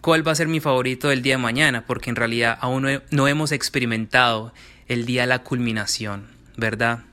cuál 0.00 0.26
va 0.26 0.32
a 0.32 0.34
ser 0.34 0.48
mi 0.48 0.60
favorito 0.60 1.08
del 1.08 1.22
día 1.22 1.34
de 1.34 1.42
mañana, 1.42 1.86
porque 1.86 2.10
en 2.10 2.16
realidad 2.16 2.56
aún 2.60 2.86
no, 3.10 3.28
hemos 3.28 3.52
experimentado 3.52 4.52
el 4.88 5.06
día 5.06 5.22
de 5.22 5.28
la 5.28 5.42
culminación, 5.42 6.26
¿verdad? 6.56 7.04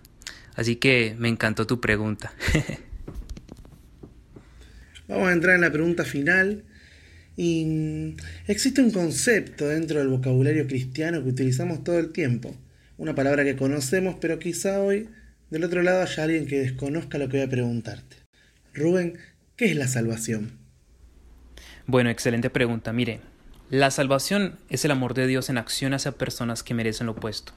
Así 0.55 0.77
que 0.77 1.15
me 1.19 1.29
encantó 1.29 1.67
tu 1.67 1.79
pregunta. 1.79 2.33
Vamos 5.07 5.29
a 5.29 5.33
entrar 5.33 5.55
en 5.55 5.61
la 5.61 5.71
pregunta 5.71 6.03
final. 6.03 6.63
Y 7.35 7.65
mm, 7.65 8.17
existe 8.47 8.81
un 8.81 8.91
concepto 8.91 9.67
dentro 9.67 9.99
del 9.99 10.07
vocabulario 10.07 10.65
cristiano 10.65 11.23
que 11.23 11.29
utilizamos 11.29 11.83
todo 11.83 11.99
el 11.99 12.11
tiempo. 12.11 12.55
Una 12.97 13.13
palabra 13.13 13.43
que 13.43 13.55
conocemos, 13.55 14.15
pero 14.19 14.39
quizá 14.39 14.81
hoy 14.81 15.07
del 15.51 15.63
otro 15.63 15.83
lado 15.83 16.01
haya 16.01 16.23
alguien 16.23 16.47
que 16.47 16.59
desconozca 16.59 17.19
lo 17.19 17.29
que 17.29 17.37
voy 17.37 17.45
a 17.45 17.49
preguntarte. 17.49 18.17
Rubén, 18.73 19.19
¿qué 19.55 19.65
es 19.65 19.75
la 19.75 19.87
salvación? 19.87 20.66
Bueno, 21.89 22.09
excelente 22.09 22.49
pregunta. 22.49 22.91
Mire, 22.91 23.21
la 23.69 23.91
salvación 23.91 24.59
es 24.69 24.83
el 24.83 24.91
amor 24.91 25.13
de 25.13 25.25
Dios 25.25 25.49
en 25.49 25.57
acción 25.57 25.93
hacia 25.93 26.11
personas 26.11 26.61
que 26.61 26.73
merecen 26.73 27.07
lo 27.07 27.13
opuesto. 27.13 27.53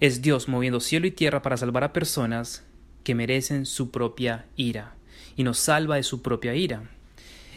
Es 0.00 0.22
Dios 0.22 0.48
moviendo 0.48 0.80
cielo 0.80 1.06
y 1.06 1.12
tierra 1.12 1.40
para 1.40 1.56
salvar 1.56 1.84
a 1.84 1.92
personas 1.92 2.64
que 3.04 3.14
merecen 3.14 3.64
su 3.64 3.92
propia 3.92 4.46
ira 4.56 4.96
y 5.36 5.44
nos 5.44 5.60
salva 5.60 5.94
de 5.94 6.02
su 6.02 6.20
propia 6.20 6.56
ira. 6.56 6.82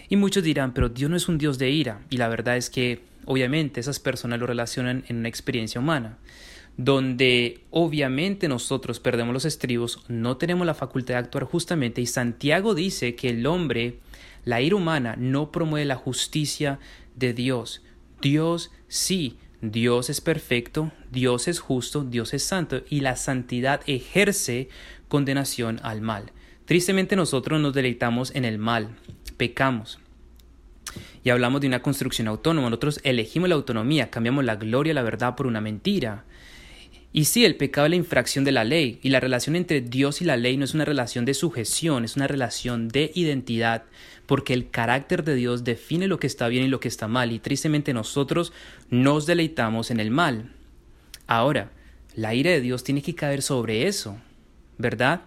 Y 0.07 0.17
muchos 0.17 0.43
dirán, 0.43 0.75
pero 0.75 0.89
Dios 0.89 1.09
no 1.09 1.17
es 1.17 1.27
un 1.27 1.39
Dios 1.39 1.57
de 1.57 1.71
ira. 1.71 1.99
Y 2.11 2.17
la 2.17 2.27
verdad 2.27 2.57
es 2.57 2.69
que 2.69 3.01
obviamente 3.25 3.79
esas 3.79 3.99
personas 3.99 4.39
lo 4.39 4.45
relacionan 4.45 5.03
en 5.07 5.17
una 5.17 5.29
experiencia 5.29 5.81
humana, 5.81 6.19
donde 6.77 7.61
obviamente 7.71 8.47
nosotros 8.47 8.99
perdemos 8.99 9.33
los 9.33 9.45
estribos, 9.45 10.05
no 10.09 10.37
tenemos 10.37 10.67
la 10.67 10.75
facultad 10.75 11.15
de 11.15 11.21
actuar 11.21 11.45
justamente. 11.45 12.01
Y 12.01 12.05
Santiago 12.05 12.75
dice 12.75 13.15
que 13.15 13.29
el 13.29 13.47
hombre, 13.47 13.97
la 14.47 14.61
ira 14.61 14.77
humana, 14.77 15.15
no 15.17 15.51
promueve 15.51 15.85
la 15.85 15.97
justicia 15.97 16.79
de 17.15 17.33
Dios. 17.33 17.83
Dios 18.21 18.71
sí, 18.87 19.37
Dios 19.61 20.09
es 20.09 20.21
perfecto, 20.21 20.93
Dios 21.11 21.49
es 21.49 21.59
justo, 21.59 22.05
Dios 22.05 22.33
es 22.33 22.43
santo 22.43 22.81
y 22.89 23.01
la 23.01 23.17
santidad 23.17 23.81
ejerce 23.87 24.69
condenación 25.09 25.81
al 25.83 25.99
mal. 25.99 26.31
Tristemente 26.63 27.17
nosotros 27.17 27.59
nos 27.59 27.73
deleitamos 27.73 28.33
en 28.35 28.45
el 28.45 28.57
mal, 28.57 28.95
pecamos. 29.35 29.99
Y 31.25 31.29
hablamos 31.29 31.59
de 31.59 31.67
una 31.67 31.81
construcción 31.81 32.29
autónoma. 32.29 32.69
Nosotros 32.69 33.01
elegimos 33.03 33.49
la 33.49 33.55
autonomía, 33.55 34.09
cambiamos 34.09 34.45
la 34.45 34.55
gloria, 34.55 34.93
la 34.93 35.03
verdad 35.03 35.35
por 35.35 35.47
una 35.47 35.59
mentira. 35.59 36.23
Y 37.17 37.25
sí, 37.25 37.45
el 37.45 37.55
pecado 37.55 37.87
es 37.87 37.89
la 37.89 37.95
infracción 37.95 38.45
de 38.45 38.51
la 38.51 38.63
ley. 38.63 38.99
Y 39.01 39.09
la 39.09 39.19
relación 39.19 39.55
entre 39.55 39.81
Dios 39.81 40.21
y 40.21 40.23
la 40.23 40.37
ley 40.37 40.55
no 40.55 40.65
es 40.65 40.75
una 40.75 40.85
relación 40.85 41.25
de 41.25 41.33
sujeción, 41.33 42.05
es 42.05 42.15
una 42.15 42.27
relación 42.27 42.89
de 42.89 43.11
identidad. 43.15 43.85
Porque 44.27 44.53
el 44.53 44.69
carácter 44.69 45.23
de 45.23 45.33
Dios 45.33 45.63
define 45.63 46.07
lo 46.07 46.19
que 46.19 46.27
está 46.27 46.47
bien 46.47 46.65
y 46.65 46.67
lo 46.67 46.79
que 46.79 46.87
está 46.87 47.07
mal. 47.07 47.31
Y 47.31 47.39
tristemente 47.39 47.91
nosotros 47.91 48.53
nos 48.91 49.25
deleitamos 49.25 49.89
en 49.89 49.99
el 49.99 50.11
mal. 50.11 50.51
Ahora, 51.25 51.71
la 52.13 52.35
ira 52.35 52.51
de 52.51 52.61
Dios 52.61 52.83
tiene 52.83 53.01
que 53.01 53.15
caer 53.15 53.41
sobre 53.41 53.87
eso, 53.87 54.15
¿verdad? 54.77 55.21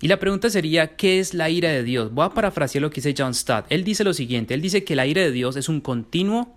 Y 0.00 0.08
la 0.08 0.18
pregunta 0.18 0.48
sería, 0.48 0.96
¿qué 0.96 1.18
es 1.18 1.34
la 1.34 1.50
ira 1.50 1.68
de 1.68 1.84
Dios? 1.84 2.14
Voy 2.14 2.24
a 2.24 2.30
parafrasear 2.30 2.80
lo 2.80 2.88
que 2.88 3.02
dice 3.02 3.14
John 3.18 3.34
Stott. 3.34 3.66
Él 3.68 3.84
dice 3.84 4.02
lo 4.02 4.14
siguiente, 4.14 4.54
él 4.54 4.62
dice 4.62 4.82
que 4.82 4.96
la 4.96 5.06
ira 5.06 5.20
de 5.20 5.30
Dios 5.30 5.56
es 5.56 5.68
un 5.68 5.82
continuo 5.82 6.56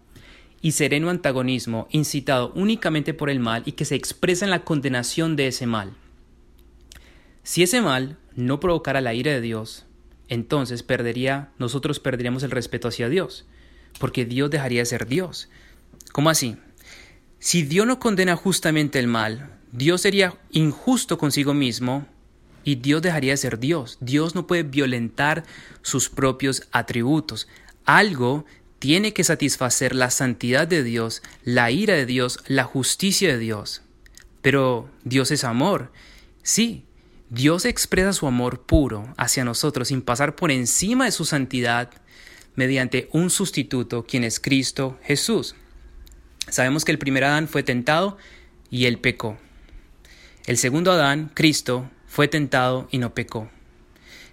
y 0.65 0.71
sereno 0.71 1.11
antagonismo 1.11 1.87
incitado 1.91 2.51
únicamente 2.55 3.13
por 3.13 3.29
el 3.29 3.39
mal 3.39 3.61
y 3.67 3.73
que 3.73 3.85
se 3.85 3.93
expresa 3.93 4.45
en 4.45 4.49
la 4.49 4.63
condenación 4.63 5.35
de 5.35 5.45
ese 5.45 5.67
mal. 5.67 5.93
Si 7.43 7.61
ese 7.61 7.81
mal 7.81 8.17
no 8.35 8.59
provocara 8.59 8.99
la 8.99 9.13
ira 9.13 9.31
de 9.31 9.41
Dios, 9.41 9.85
entonces 10.27 10.81
perdería, 10.81 11.51
nosotros 11.59 11.99
perderíamos 11.99 12.41
el 12.41 12.49
respeto 12.49 12.87
hacia 12.87 13.09
Dios, 13.09 13.45
porque 13.99 14.25
Dios 14.25 14.49
dejaría 14.49 14.79
de 14.81 14.87
ser 14.87 15.05
Dios. 15.05 15.49
¿Cómo 16.11 16.31
así? 16.31 16.57
Si 17.37 17.61
Dios 17.61 17.85
no 17.85 17.99
condena 17.99 18.35
justamente 18.35 18.97
el 18.97 19.05
mal, 19.05 19.59
Dios 19.71 20.01
sería 20.01 20.33
injusto 20.49 21.19
consigo 21.19 21.53
mismo 21.53 22.07
y 22.63 22.73
Dios 22.73 23.03
dejaría 23.03 23.33
de 23.33 23.37
ser 23.37 23.59
Dios. 23.59 23.99
Dios 24.01 24.33
no 24.33 24.47
puede 24.47 24.63
violentar 24.63 25.43
sus 25.83 26.09
propios 26.09 26.63
atributos. 26.71 27.47
Algo 27.85 28.45
tiene 28.85 29.13
que 29.13 29.23
satisfacer 29.23 29.95
la 29.95 30.11
santidad 30.11 30.67
de 30.67 30.83
Dios, 30.83 31.23
la 31.43 31.71
ira 31.71 31.95
de 31.95 32.05
Dios, 32.05 32.37
la 32.45 32.65
justicia 32.65 33.29
de 33.29 33.39
Dios. 33.39 33.81
Pero 34.43 34.91
Dios 35.03 35.31
es 35.31 35.43
amor. 35.43 35.91
Sí, 36.43 36.85
Dios 37.31 37.65
expresa 37.65 38.13
su 38.13 38.27
amor 38.27 38.61
puro 38.61 39.11
hacia 39.17 39.43
nosotros 39.43 39.87
sin 39.87 40.03
pasar 40.03 40.35
por 40.35 40.51
encima 40.51 41.05
de 41.05 41.11
su 41.11 41.25
santidad 41.25 41.89
mediante 42.53 43.09
un 43.11 43.31
sustituto, 43.31 44.05
quien 44.05 44.23
es 44.23 44.39
Cristo 44.39 44.99
Jesús. 45.01 45.55
Sabemos 46.47 46.85
que 46.85 46.91
el 46.91 46.99
primer 46.99 47.23
Adán 47.23 47.47
fue 47.47 47.63
tentado 47.63 48.19
y 48.69 48.85
él 48.85 48.99
pecó. 48.99 49.39
El 50.45 50.57
segundo 50.57 50.91
Adán, 50.91 51.31
Cristo, 51.33 51.89
fue 52.05 52.27
tentado 52.27 52.87
y 52.91 52.99
no 52.99 53.15
pecó. 53.15 53.49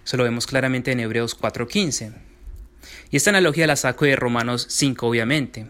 Eso 0.05 0.15
lo 0.15 0.25
vemos 0.25 0.45
claramente 0.45 0.91
en 0.91 0.99
Hebreos 0.99 1.35
4:15. 1.35 2.32
Y 3.13 3.17
esta 3.17 3.29
analogía 3.29 3.67
la 3.67 3.75
saco 3.75 4.05
de 4.05 4.15
Romanos 4.15 4.65
5, 4.71 5.05
obviamente. 5.05 5.67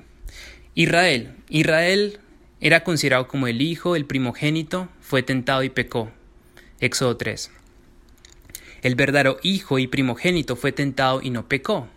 Israel. 0.75 1.35
Israel 1.49 2.21
era 2.61 2.85
considerado 2.85 3.27
como 3.27 3.47
el 3.47 3.61
hijo, 3.61 3.97
el 3.97 4.05
primogénito, 4.05 4.87
fue 5.01 5.23
tentado 5.23 5.61
y 5.61 5.69
pecó. 5.69 6.09
Éxodo 6.79 7.17
3. 7.17 7.51
El 8.81 8.95
verdadero 8.95 9.39
hijo 9.43 9.77
y 9.77 9.87
primogénito 9.87 10.55
fue 10.55 10.71
tentado 10.71 11.21
y 11.21 11.31
no 11.31 11.49
pecó. 11.49 11.89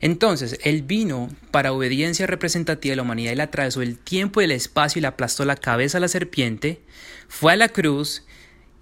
Entonces, 0.00 0.60
él 0.62 0.82
vino 0.82 1.28
para 1.50 1.72
obediencia 1.72 2.28
representativa 2.28 2.92
de 2.92 2.96
la 2.98 3.02
humanidad 3.02 3.34
le 3.34 3.42
atravesó 3.42 3.82
el 3.82 3.98
tiempo 3.98 4.40
y 4.40 4.44
el 4.44 4.52
espacio 4.52 5.00
y 5.00 5.02
le 5.02 5.08
aplastó 5.08 5.44
la 5.44 5.56
cabeza 5.56 5.98
a 5.98 6.00
la 6.00 6.06
serpiente, 6.06 6.80
fue 7.26 7.54
a 7.54 7.56
la 7.56 7.68
cruz 7.70 8.22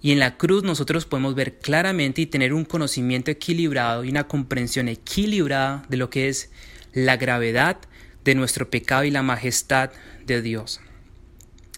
y 0.01 0.11
en 0.11 0.19
la 0.19 0.37
cruz 0.37 0.63
nosotros 0.63 1.05
podemos 1.05 1.35
ver 1.35 1.57
claramente 1.57 2.21
y 2.21 2.27
tener 2.27 2.53
un 2.53 2.65
conocimiento 2.65 3.31
equilibrado 3.31 4.03
y 4.03 4.09
una 4.09 4.27
comprensión 4.27 4.87
equilibrada 4.87 5.85
de 5.89 5.97
lo 5.97 6.09
que 6.09 6.29
es 6.29 6.51
la 6.93 7.17
gravedad 7.17 7.77
de 8.23 8.35
nuestro 8.35 8.69
pecado 8.69 9.03
y 9.03 9.11
la 9.11 9.23
majestad 9.23 9.91
de 10.25 10.41
Dios. 10.41 10.81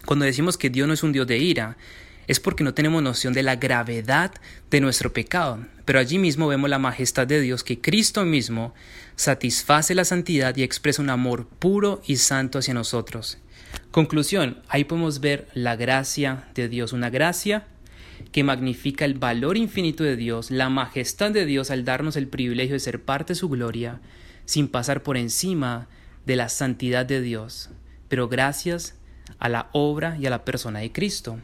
Cuando 0.04 0.24
decimos 0.24 0.58
que 0.58 0.70
Dios 0.70 0.88
no 0.88 0.94
es 0.94 1.02
un 1.02 1.12
Dios 1.12 1.26
de 1.26 1.38
ira, 1.38 1.76
es 2.26 2.40
porque 2.40 2.64
no 2.64 2.74
tenemos 2.74 3.02
noción 3.02 3.32
de 3.32 3.42
la 3.42 3.56
gravedad 3.56 4.32
de 4.70 4.80
nuestro 4.80 5.12
pecado. 5.12 5.66
Pero 5.84 5.98
allí 5.98 6.18
mismo 6.18 6.46
vemos 6.46 6.70
la 6.70 6.78
majestad 6.78 7.26
de 7.26 7.40
Dios 7.40 7.64
que 7.64 7.80
Cristo 7.80 8.24
mismo 8.24 8.74
satisface 9.16 9.94
la 9.94 10.04
santidad 10.04 10.56
y 10.56 10.62
expresa 10.62 11.02
un 11.02 11.10
amor 11.10 11.46
puro 11.46 12.00
y 12.06 12.16
santo 12.16 12.58
hacia 12.58 12.74
nosotros. 12.74 13.38
Conclusión, 13.90 14.62
ahí 14.68 14.84
podemos 14.84 15.20
ver 15.20 15.48
la 15.54 15.74
gracia 15.76 16.48
de 16.54 16.68
Dios, 16.68 16.92
una 16.92 17.10
gracia 17.10 17.66
que 18.32 18.44
magnifica 18.44 19.04
el 19.04 19.14
valor 19.14 19.56
infinito 19.56 20.04
de 20.04 20.16
Dios, 20.16 20.50
la 20.50 20.68
majestad 20.68 21.30
de 21.30 21.46
Dios 21.46 21.70
al 21.70 21.84
darnos 21.84 22.16
el 22.16 22.28
privilegio 22.28 22.74
de 22.74 22.80
ser 22.80 23.02
parte 23.02 23.32
de 23.32 23.38
su 23.38 23.48
gloria, 23.48 24.00
sin 24.44 24.68
pasar 24.68 25.02
por 25.02 25.16
encima 25.16 25.88
de 26.26 26.36
la 26.36 26.48
santidad 26.48 27.06
de 27.06 27.20
Dios, 27.20 27.70
pero 28.08 28.28
gracias 28.28 28.94
a 29.38 29.48
la 29.48 29.68
obra 29.72 30.16
y 30.20 30.26
a 30.26 30.30
la 30.30 30.44
persona 30.44 30.80
de 30.80 30.92
Cristo. 30.92 31.38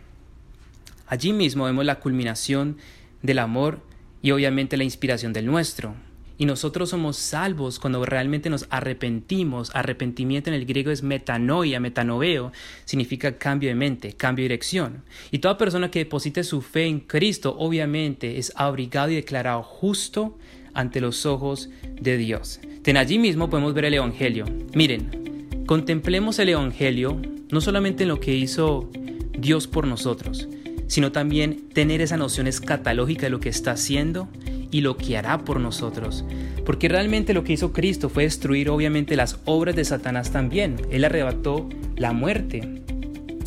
Allí 1.06 1.32
mismo 1.32 1.64
vemos 1.64 1.84
la 1.84 2.00
culminación 2.00 2.78
del 3.22 3.38
amor 3.38 3.80
y 4.22 4.32
obviamente 4.32 4.76
la 4.76 4.84
inspiración 4.84 5.32
del 5.32 5.46
nuestro. 5.46 5.94
Y 6.38 6.44
nosotros 6.44 6.90
somos 6.90 7.16
salvos 7.16 7.78
cuando 7.78 8.04
realmente 8.04 8.50
nos 8.50 8.66
arrepentimos. 8.70 9.70
Arrepentimiento 9.74 10.50
en 10.50 10.54
el 10.54 10.66
griego 10.66 10.90
es 10.90 11.02
metanoia, 11.02 11.80
metanoveo, 11.80 12.52
significa 12.84 13.38
cambio 13.38 13.68
de 13.70 13.74
mente, 13.74 14.12
cambio 14.12 14.42
de 14.42 14.50
dirección. 14.50 15.02
Y 15.30 15.38
toda 15.38 15.58
persona 15.58 15.90
que 15.90 16.00
deposite 16.00 16.44
su 16.44 16.60
fe 16.60 16.86
en 16.86 17.00
Cristo, 17.00 17.56
obviamente, 17.58 18.38
es 18.38 18.52
abrigado 18.56 19.10
y 19.10 19.14
declarado 19.14 19.62
justo 19.62 20.36
ante 20.74 21.00
los 21.00 21.24
ojos 21.24 21.70
de 22.00 22.16
Dios. 22.18 22.60
En 22.84 22.96
allí 22.96 23.18
mismo 23.18 23.50
podemos 23.50 23.74
ver 23.74 23.86
el 23.86 23.94
Evangelio. 23.94 24.44
Miren, 24.74 25.64
contemplemos 25.66 26.38
el 26.38 26.50
Evangelio 26.50 27.20
no 27.50 27.60
solamente 27.60 28.04
en 28.04 28.10
lo 28.10 28.20
que 28.20 28.34
hizo 28.34 28.88
Dios 29.36 29.66
por 29.66 29.86
nosotros, 29.86 30.48
sino 30.86 31.12
también 31.12 31.68
tener 31.70 32.00
esa 32.00 32.16
noción 32.16 32.46
escatológica 32.46 33.22
de 33.22 33.30
lo 33.30 33.40
que 33.40 33.48
está 33.48 33.72
haciendo 33.72 34.28
y 34.76 34.82
lo 34.82 34.98
que 34.98 35.16
hará 35.16 35.38
por 35.38 35.58
nosotros. 35.58 36.22
Porque 36.66 36.90
realmente 36.90 37.32
lo 37.32 37.44
que 37.44 37.54
hizo 37.54 37.72
Cristo 37.72 38.10
fue 38.10 38.24
destruir 38.24 38.68
obviamente 38.68 39.16
las 39.16 39.38
obras 39.46 39.74
de 39.74 39.86
Satanás 39.86 40.32
también. 40.32 40.76
Él 40.90 41.06
arrebató 41.06 41.66
la 41.96 42.12
muerte. 42.12 42.82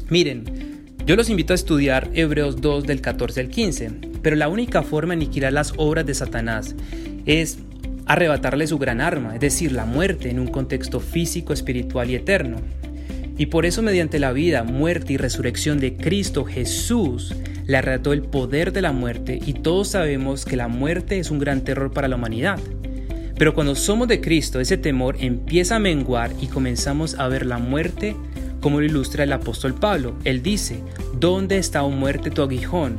Miren, 0.09 0.95
yo 1.05 1.15
los 1.15 1.29
invito 1.29 1.53
a 1.53 1.55
estudiar 1.55 2.09
Hebreos 2.15 2.62
2 2.62 2.86
del 2.86 3.01
14 3.01 3.41
al 3.41 3.50
15, 3.50 3.91
pero 4.24 4.36
la 4.36 4.48
única 4.48 4.81
forma 4.81 5.13
de 5.13 5.17
aniquilar 5.17 5.53
las 5.53 5.75
obras 5.77 6.07
de 6.07 6.15
Satanás 6.15 6.75
es 7.27 7.59
arrebatarle 8.07 8.65
su 8.65 8.79
gran 8.79 9.00
arma, 9.00 9.36
es 9.36 9.39
decir, 9.39 9.71
la 9.71 9.86
muerte 9.86 10.31
en 10.31 10.39
un 10.39 10.48
contexto 10.48 11.00
físico, 11.00 11.53
espiritual 11.53 12.09
y 12.09 12.15
eterno. 12.15 12.57
Y 13.38 13.45
por 13.45 13.67
eso 13.67 13.83
mediante 13.83 14.17
la 14.17 14.31
vida, 14.31 14.63
muerte 14.63 15.13
y 15.13 15.17
resurrección 15.17 15.79
de 15.79 15.93
Cristo 15.95 16.43
Jesús, 16.43 17.36
le 17.69 17.77
arrebató 17.77 18.13
el 18.13 18.23
poder 18.23 18.73
de 18.73 18.81
la 18.81 18.93
muerte 18.93 19.39
y 19.45 19.53
todos 19.53 19.89
sabemos 19.89 20.43
que 20.43 20.55
la 20.55 20.67
muerte 20.67 21.19
es 21.19 21.29
un 21.29 21.38
gran 21.38 21.61
terror 21.61 21.93
para 21.93 22.07
la 22.07 22.15
humanidad. 22.15 22.59
Pero 23.38 23.53
cuando 23.53 23.75
somos 23.75 24.07
de 24.07 24.19
Cristo, 24.19 24.59
ese 24.59 24.75
temor 24.75 25.17
empieza 25.19 25.75
a 25.75 25.79
menguar 25.79 26.31
y 26.41 26.47
comenzamos 26.47 27.13
a 27.19 27.27
ver 27.27 27.45
la 27.45 27.59
muerte 27.59 28.15
como 28.59 28.79
lo 28.79 28.88
ilustra 28.88 29.23
el 29.23 29.33
apóstol 29.33 29.75
Pablo. 29.75 30.15
Él 30.23 30.41
dice, 30.41 30.79
¿dónde 31.19 31.59
está, 31.59 31.83
o 31.83 31.91
muerte, 31.91 32.31
tu 32.31 32.41
aguijón? 32.41 32.95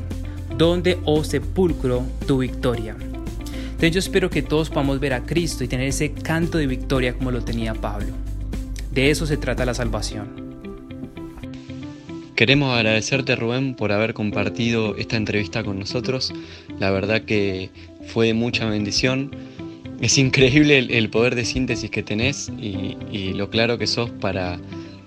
¿Dónde, 0.57 0.99
oh 1.05 1.25
sepulcro, 1.25 2.05
tu 2.29 2.39
victoria? 2.39 2.95
Entonces 3.01 3.91
yo 3.91 3.99
espero 3.99 4.31
que 4.31 4.43
todos 4.43 4.71
podamos 4.71 5.01
ver 5.01 5.15
a 5.15 5.25
Cristo 5.25 5.65
y 5.65 5.69
tener 5.69 5.89
ese 5.89 6.13
canto 6.13 6.59
de 6.59 6.69
victoria 6.69 7.15
como 7.15 7.33
lo 7.33 7.43
tenía 7.43 7.75
Pablo. 7.75 8.13
De 8.93 9.11
eso 9.11 9.27
se 9.27 9.37
trata 9.37 9.65
la 9.65 9.75
salvación. 9.75 10.50
Queremos 12.41 12.75
agradecerte 12.75 13.37
Rubén 13.37 13.75
por 13.75 13.93
haber 13.93 14.15
compartido 14.15 14.97
esta 14.97 15.19
entrevista 15.19 15.63
con 15.63 15.79
nosotros. 15.79 16.33
La 16.79 16.91
verdad 16.91 17.21
que 17.21 17.69
fue 18.07 18.33
mucha 18.33 18.65
bendición. 18.65 19.31
Es 20.01 20.17
increíble 20.17 20.79
el, 20.79 21.11
poder 21.11 21.35
de 21.35 21.45
síntesis 21.45 21.91
que 21.91 22.03
tenés 22.03 22.51
y, 22.59 23.35
lo 23.35 23.51
claro 23.51 23.77
que 23.77 23.87
sos 23.87 24.09
para, 24.09 24.59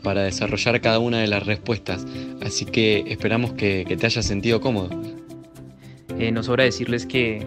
para, 0.04 0.22
desarrollar 0.22 0.80
cada 0.80 1.00
una 1.00 1.22
de 1.22 1.28
las 1.28 1.44
respuestas. 1.48 2.06
Así 2.44 2.66
que 2.66 3.04
esperamos 3.08 3.54
que, 3.54 3.84
te 3.84 4.06
hayas 4.06 4.28
sentido 4.28 4.62
cómodo. 4.62 4.92
Eh, 6.20 6.32
sobra 6.44 6.66
decirles 6.66 7.08
que, 7.08 7.44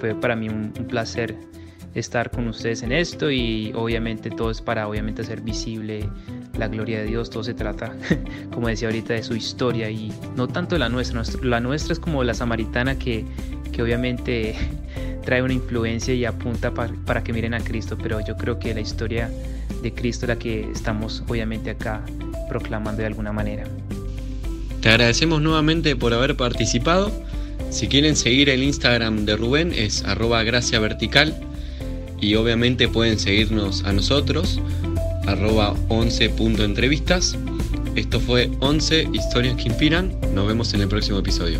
fue 0.00 0.14
para 0.14 0.34
mí 0.34 0.48
un 0.48 0.72
placer 0.88 1.36
estar 1.94 2.30
con 2.30 2.48
ustedes 2.48 2.82
en 2.82 2.92
esto 2.92 3.30
y 3.30 3.72
obviamente 3.74 4.30
todo 4.30 4.50
es 4.50 4.60
para 4.60 4.88
obviamente 4.88 5.22
hacer 5.22 5.40
visible 5.40 6.08
la 6.58 6.68
gloria 6.68 7.00
de 7.00 7.06
Dios, 7.06 7.30
todo 7.30 7.44
se 7.44 7.54
trata, 7.54 7.94
como 8.52 8.68
decía 8.68 8.88
ahorita, 8.88 9.14
de 9.14 9.22
su 9.22 9.34
historia 9.34 9.90
y 9.90 10.12
no 10.36 10.48
tanto 10.48 10.78
la 10.78 10.88
nuestra, 10.88 11.22
la 11.42 11.60
nuestra 11.60 11.92
es 11.92 12.00
como 12.00 12.24
la 12.24 12.34
samaritana 12.34 12.98
que, 12.98 13.24
que 13.72 13.82
obviamente 13.82 14.54
trae 15.24 15.42
una 15.42 15.52
influencia 15.52 16.14
y 16.14 16.24
apunta 16.24 16.72
para 16.72 17.24
que 17.24 17.32
miren 17.32 17.54
a 17.54 17.60
Cristo, 17.60 17.98
pero 18.00 18.24
yo 18.24 18.36
creo 18.36 18.58
que 18.58 18.74
la 18.74 18.80
historia 18.80 19.30
de 19.82 19.92
Cristo 19.92 20.26
es 20.26 20.28
la 20.28 20.38
que 20.38 20.70
estamos 20.70 21.22
obviamente 21.28 21.70
acá 21.70 22.02
proclamando 22.48 23.00
de 23.00 23.06
alguna 23.06 23.32
manera. 23.32 23.64
Te 24.80 24.90
agradecemos 24.90 25.42
nuevamente 25.42 25.96
por 25.96 26.14
haber 26.14 26.36
participado. 26.36 27.10
Si 27.70 27.88
quieren 27.88 28.14
seguir 28.14 28.48
el 28.48 28.62
Instagram 28.62 29.24
de 29.24 29.36
Rubén 29.36 29.72
es 29.72 30.04
arroba 30.04 30.44
gracia 30.44 30.80
y 32.20 32.34
obviamente 32.36 32.88
pueden 32.88 33.18
seguirnos 33.18 33.84
a 33.84 33.92
nosotros, 33.92 34.60
arroba 35.26 35.74
11.entrevistas. 35.88 37.36
Esto 37.94 38.20
fue 38.20 38.50
11 38.60 39.08
historias 39.12 39.56
que 39.56 39.68
inspiran. 39.68 40.12
Nos 40.34 40.46
vemos 40.46 40.72
en 40.74 40.82
el 40.82 40.88
próximo 40.88 41.18
episodio. 41.18 41.58